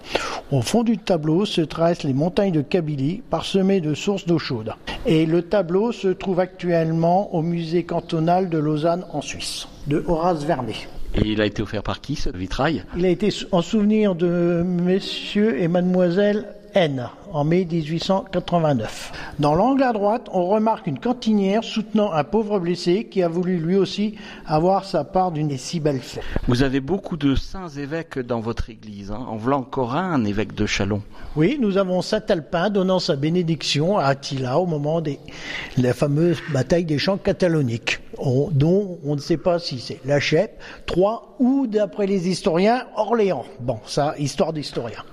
Au 0.51 0.61
fond 0.61 0.83
du 0.83 0.97
tableau 0.97 1.45
se 1.45 1.61
tracent 1.61 2.03
les 2.03 2.13
montagnes 2.13 2.51
de 2.51 2.61
Kabylie 2.61 3.23
parsemées 3.29 3.81
de 3.81 3.93
sources 3.93 4.25
d'eau 4.25 4.37
chaude. 4.37 4.73
Et 5.05 5.25
le 5.25 5.41
tableau 5.41 5.91
se 5.91 6.09
trouve 6.09 6.39
actuellement 6.39 7.33
au 7.33 7.41
musée 7.41 7.83
cantonal 7.83 8.49
de 8.49 8.57
Lausanne 8.57 9.05
en 9.11 9.21
Suisse, 9.21 9.67
de 9.87 10.03
Horace 10.07 10.43
Vernet. 10.45 10.87
Et 11.15 11.27
il 11.27 11.41
a 11.41 11.45
été 11.45 11.61
offert 11.61 11.83
par 11.83 12.01
qui 12.01 12.15
ce 12.15 12.29
vitrail? 12.29 12.83
Il 12.97 13.05
a 13.05 13.09
été 13.09 13.29
en 13.51 13.61
souvenir 13.61 14.15
de 14.15 14.63
messieurs 14.65 15.61
et 15.61 15.67
mademoiselle 15.67 16.45
N 16.75 17.09
en 17.31 17.43
mai 17.43 17.65
1889. 17.65 19.11
Dans 19.39 19.55
l'angle 19.55 19.83
à 19.83 19.93
droite, 19.93 20.27
on 20.31 20.47
remarque 20.47 20.87
une 20.87 20.99
cantinière 20.99 21.63
soutenant 21.63 22.11
un 22.11 22.23
pauvre 22.23 22.59
blessé 22.59 23.05
qui 23.05 23.23
a 23.23 23.27
voulu 23.27 23.57
lui 23.57 23.75
aussi 23.75 24.15
avoir 24.45 24.85
sa 24.85 25.03
part 25.03 25.31
d'une 25.31 25.57
si 25.57 25.79
belle 25.79 25.99
fête. 25.99 26.23
Vous 26.47 26.63
avez 26.63 26.79
beaucoup 26.79 27.17
de 27.17 27.35
saints 27.35 27.69
évêques 27.69 28.19
dans 28.19 28.39
votre 28.39 28.69
église. 28.69 29.11
Hein. 29.11 29.25
En 29.27 29.37
voilà 29.37 29.57
encore 29.57 29.95
un, 29.95 30.23
évêque 30.25 30.53
de 30.53 30.65
Chalon. 30.65 31.01
Oui, 31.35 31.57
nous 31.59 31.77
avons 31.77 32.01
Saint-Alpin 32.01 32.69
donnant 32.69 32.99
sa 32.99 33.15
bénédiction 33.15 33.97
à 33.97 34.05
Attila 34.05 34.59
au 34.59 34.65
moment 34.65 35.01
de 35.01 35.13
la 35.77 35.93
fameuse 35.93 36.37
bataille 36.51 36.85
des 36.85 36.99
champs 36.99 37.17
cataloniques, 37.17 37.99
dont 38.51 38.99
on 39.05 39.15
ne 39.15 39.19
sait 39.19 39.37
pas 39.37 39.59
si 39.59 39.79
c'est 39.79 39.99
la 40.05 40.19
Chèpe, 40.19 40.59
Troyes 40.85 41.23
ou, 41.39 41.67
d'après 41.67 42.07
les 42.07 42.29
historiens, 42.29 42.85
Orléans. 42.95 43.45
Bon, 43.59 43.79
ça, 43.85 44.15
histoire 44.17 44.53
d'historien. 44.53 45.03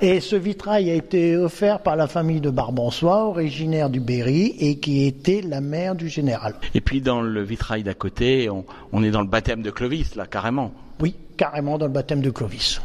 Et 0.00 0.20
ce 0.20 0.36
vitrail 0.36 0.90
a 0.90 0.94
été 0.94 1.36
offert 1.36 1.80
par 1.80 1.96
la 1.96 2.06
famille 2.06 2.40
de 2.40 2.50
Barbançois, 2.50 3.24
originaire 3.24 3.90
du 3.90 4.00
Berry, 4.00 4.54
et 4.58 4.78
qui 4.78 5.06
était 5.06 5.42
la 5.42 5.60
mère 5.60 5.94
du 5.94 6.08
général. 6.08 6.54
Et 6.74 6.80
puis 6.80 7.00
dans 7.00 7.20
le 7.20 7.42
vitrail 7.42 7.82
d'à 7.82 7.94
côté, 7.94 8.48
on, 8.50 8.64
on 8.92 9.02
est 9.02 9.10
dans 9.10 9.20
le 9.20 9.26
baptême 9.26 9.62
de 9.62 9.70
Clovis, 9.70 10.14
là, 10.16 10.26
carrément. 10.26 10.72
Oui, 11.00 11.14
carrément 11.36 11.78
dans 11.78 11.86
le 11.86 11.92
baptême 11.92 12.20
de 12.20 12.30
Clovis. 12.30 12.80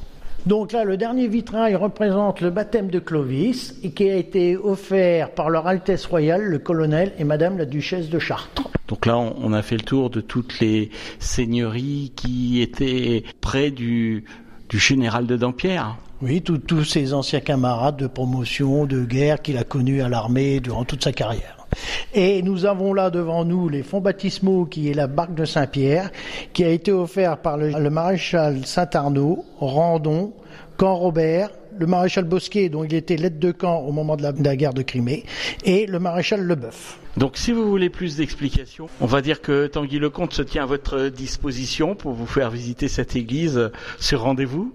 Donc 0.46 0.74
là, 0.74 0.84
le 0.84 0.98
dernier 0.98 1.28
vitrail 1.30 1.76
représente 1.76 2.42
le 2.42 2.50
baptême 2.50 2.90
de 2.90 3.00
Clovis 3.00 3.76
et 3.82 3.92
qui 3.92 4.10
a 4.10 4.16
été 4.18 4.58
offert 4.58 5.32
par 5.32 5.50
leur 5.50 5.68
Altesse 5.68 6.06
royale, 6.06 6.44
le 6.44 6.60
colonel 6.60 7.14
et 7.18 7.24
Madame 7.24 7.58
la 7.58 7.66
Duchesse 7.66 8.10
de 8.10 8.20
Chartres. 8.20 8.63
Donc 8.94 9.08
là, 9.08 9.18
on 9.18 9.54
a 9.54 9.64
fait 9.64 9.78
le 9.78 9.82
tour 9.82 10.12
de 10.12 10.22
toutes 10.22 10.60
les 10.60 10.92
seigneuries 11.18 12.14
qui 12.16 12.62
étaient 12.62 13.24
près 13.42 13.72
du, 13.72 14.24
général 14.70 15.26
de 15.26 15.36
Dampierre. 15.36 15.98
Oui, 16.22 16.44
tous 16.44 16.84
ses 16.84 17.16
anciens 17.16 17.40
camarades 17.40 17.98
de 17.98 18.06
promotion, 18.06 18.86
de 18.86 19.04
guerre 19.04 19.42
qu'il 19.42 19.58
a 19.58 19.64
connus 19.64 20.04
à 20.04 20.10
l'armée 20.10 20.60
durant 20.60 20.86
toute 20.86 21.04
sa 21.04 21.12
carrière. 21.12 21.66
Et 22.14 22.44
nous 22.44 22.66
avons 22.66 22.94
là 22.94 23.10
devant 23.10 23.46
nous 23.46 23.68
les 23.68 23.82
fonds 23.82 24.00
baptismaux 24.00 24.66
qui 24.66 24.92
est 24.92 24.94
la 24.94 25.08
barque 25.08 25.34
de 25.34 25.46
Saint-Pierre, 25.46 26.12
qui 26.54 26.64
a 26.64 26.70
été 26.70 26.92
offert 26.92 27.38
par 27.40 27.58
le, 27.58 27.90
maréchal 27.90 28.64
Saint-Arnaud, 28.64 29.44
Randon, 29.58 30.34
Camp 30.78 30.98
Robert, 30.98 31.50
le 31.78 31.86
maréchal 31.86 32.24
Bosquet, 32.26 32.70
dont 32.70 32.84
il 32.84 32.94
était 32.94 33.18
l'aide 33.18 33.40
de 33.40 33.52
camp 33.52 33.80
au 33.80 33.92
moment 33.92 34.16
de 34.16 34.24
la, 34.24 34.32
de 34.32 34.44
la, 34.44 34.56
guerre 34.56 34.74
de 34.74 34.82
Crimée, 34.82 35.24
et 35.64 35.86
le 35.86 36.00
maréchal 36.00 36.42
Leboeuf. 36.42 37.00
Donc 37.18 37.38
si 37.38 37.52
vous 37.52 37.70
voulez 37.70 37.90
plus 37.90 38.18
d'explications, 38.18 38.88
on 39.02 39.06
va 39.06 39.22
dire 39.22 39.42
que 39.42 39.68
Tanguy 39.68 40.00
Lecomte 40.00 40.34
se 40.34 40.42
tient 40.42 40.64
à 40.64 40.68
votre 40.68 41.10
disposition 41.10 41.96
pour 41.96 42.14
vous 42.14 42.26
faire 42.26 42.50
visiter 42.50 42.88
cette 42.88 43.16
église 43.16 43.72
sur 44.00 44.22
rendez-vous. 44.22 44.74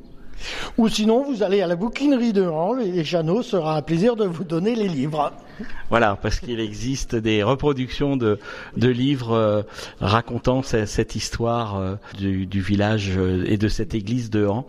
Ou 0.76 0.88
sinon, 0.88 1.24
vous 1.24 1.42
allez 1.42 1.62
à 1.62 1.66
la 1.66 1.74
bouquinerie 1.74 2.32
de 2.32 2.42
Rang 2.42 2.78
et 2.78 3.02
Jeannot 3.04 3.42
sera 3.42 3.76
un 3.76 3.82
plaisir 3.82 4.14
de 4.14 4.24
vous 4.24 4.44
donner 4.44 4.76
les 4.76 4.88
livres. 4.88 5.32
Voilà, 5.90 6.18
parce 6.20 6.40
qu'il 6.40 6.60
existe 6.60 7.14
des 7.14 7.42
reproductions 7.42 8.16
de, 8.16 8.38
de 8.76 8.88
livres 8.88 9.32
euh, 9.32 9.62
racontant 10.00 10.62
cette 10.62 11.16
histoire 11.16 11.76
euh, 11.76 11.94
du, 12.16 12.46
du, 12.46 12.60
village 12.60 13.12
euh, 13.16 13.44
et 13.46 13.56
de 13.56 13.68
cette 13.68 13.94
église 13.94 14.30
de 14.30 14.46
Han. 14.46 14.66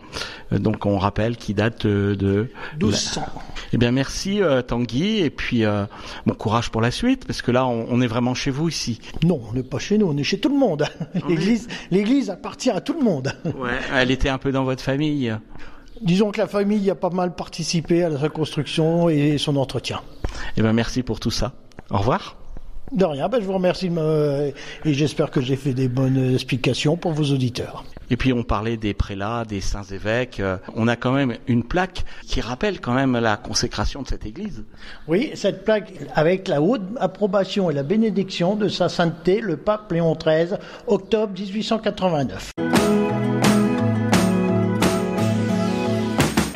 donc 0.52 0.86
on 0.86 0.98
rappelle 0.98 1.36
qu'il 1.36 1.56
date 1.56 1.86
de... 1.86 2.48
1200. 2.80 3.22
Eh 3.72 3.76
bien 3.76 3.92
merci 3.92 4.40
Tanguy, 4.66 5.18
et 5.18 5.30
puis 5.30 5.64
bon 6.26 6.34
courage 6.34 6.70
pour 6.70 6.80
la 6.80 6.90
suite, 6.90 7.26
parce 7.26 7.42
que 7.42 7.50
là 7.50 7.66
on, 7.66 7.86
on 7.90 8.00
est 8.00 8.06
vraiment 8.06 8.34
chez 8.34 8.50
vous 8.50 8.68
ici. 8.68 9.00
Non, 9.24 9.40
on 9.48 9.52
n'est 9.52 9.62
pas 9.62 9.78
chez 9.78 9.98
nous, 9.98 10.06
on 10.06 10.16
est 10.16 10.24
chez 10.24 10.40
tout 10.40 10.48
le 10.48 10.58
monde. 10.58 10.86
L'église, 11.28 11.68
l'église 11.90 12.30
appartient 12.30 12.70
à 12.70 12.80
tout 12.80 12.94
le 12.94 13.04
monde. 13.04 13.32
Ouais, 13.60 13.78
elle 13.92 14.10
était 14.10 14.28
un 14.28 14.38
peu 14.38 14.52
dans 14.52 14.64
votre 14.64 14.82
famille. 14.82 15.34
Disons 16.00 16.30
que 16.30 16.38
la 16.38 16.46
famille 16.46 16.88
a 16.88 16.94
pas 16.94 17.10
mal 17.10 17.34
participé 17.34 18.04
à 18.04 18.08
la 18.08 18.18
reconstruction 18.18 19.10
et 19.10 19.36
son 19.36 19.56
entretien. 19.56 20.00
Eh 20.56 20.62
ben 20.62 20.72
merci 20.72 21.02
pour 21.02 21.20
tout 21.20 21.30
ça. 21.30 21.52
Au 21.90 21.98
revoir. 21.98 22.36
De 22.92 23.04
rien, 23.04 23.28
ben 23.28 23.40
je 23.40 23.46
vous 23.46 23.52
remercie 23.52 23.88
me... 23.88 24.52
et 24.84 24.94
j'espère 24.94 25.30
que 25.30 25.40
j'ai 25.40 25.54
fait 25.54 25.74
des 25.74 25.88
bonnes 25.88 26.34
explications 26.34 26.96
pour 26.96 27.12
vos 27.12 27.32
auditeurs. 27.32 27.84
Et 28.10 28.16
puis 28.16 28.32
on 28.32 28.42
parlait 28.42 28.76
des 28.76 28.94
prélats, 28.94 29.44
des 29.44 29.60
saints 29.60 29.84
évêques. 29.84 30.42
On 30.74 30.88
a 30.88 30.96
quand 30.96 31.12
même 31.12 31.36
une 31.46 31.62
plaque 31.62 32.04
qui 32.26 32.40
rappelle 32.40 32.80
quand 32.80 32.92
même 32.92 33.16
la 33.16 33.36
consécration 33.36 34.02
de 34.02 34.08
cette 34.08 34.26
église. 34.26 34.64
Oui, 35.06 35.30
cette 35.34 35.64
plaque 35.64 35.92
avec 36.16 36.48
la 36.48 36.60
haute 36.60 36.82
approbation 36.98 37.70
et 37.70 37.74
la 37.74 37.84
bénédiction 37.84 38.56
de 38.56 38.68
sa 38.68 38.88
sainteté, 38.88 39.40
le 39.40 39.56
pape 39.56 39.92
Léon 39.92 40.16
XIII, 40.16 40.58
octobre 40.88 41.32
1889. 41.38 42.50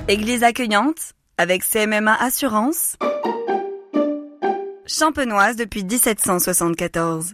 Église 0.09 0.43
accueillante 0.43 1.15
avec 1.39 1.63
CMMA 1.63 2.15
Assurance. 2.15 2.97
Champenoise 4.87 5.57
depuis 5.57 5.83
1774. 5.83 7.33